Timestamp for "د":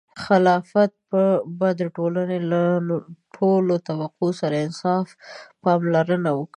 1.79-1.81, 4.55-4.59